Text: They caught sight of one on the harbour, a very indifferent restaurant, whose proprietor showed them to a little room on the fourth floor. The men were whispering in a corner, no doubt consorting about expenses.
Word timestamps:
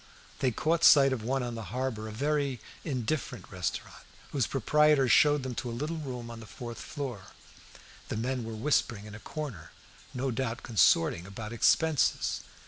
They 0.39 0.49
caught 0.49 0.83
sight 0.83 1.13
of 1.13 1.21
one 1.21 1.43
on 1.43 1.53
the 1.53 1.65
harbour, 1.69 2.07
a 2.07 2.11
very 2.11 2.59
indifferent 2.83 3.51
restaurant, 3.51 4.03
whose 4.31 4.47
proprietor 4.47 5.07
showed 5.07 5.43
them 5.43 5.53
to 5.53 5.69
a 5.69 5.79
little 5.79 5.97
room 5.97 6.31
on 6.31 6.39
the 6.39 6.47
fourth 6.47 6.79
floor. 6.79 7.25
The 8.09 8.17
men 8.17 8.43
were 8.43 8.55
whispering 8.55 9.05
in 9.05 9.13
a 9.13 9.19
corner, 9.19 9.69
no 10.11 10.31
doubt 10.31 10.63
consorting 10.63 11.27
about 11.27 11.53
expenses. 11.53 12.41